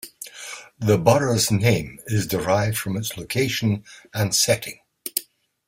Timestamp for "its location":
2.97-3.83